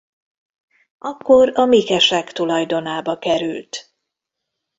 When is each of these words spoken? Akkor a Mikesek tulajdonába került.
Akkor 0.97 1.51
a 1.59 1.65
Mikesek 1.65 2.31
tulajdonába 2.31 3.17
került. 3.19 3.93